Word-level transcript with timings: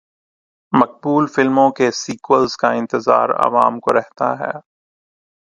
مقبول 0.73 1.27
فلموں 1.27 1.69
کے 1.71 1.91
سیکوئلز 1.91 2.57
کا 2.57 2.71
انتظار 2.71 3.29
عوام 3.45 3.79
کو 3.79 3.93
رہتا 3.93 4.29
ہے۔ 4.39 4.51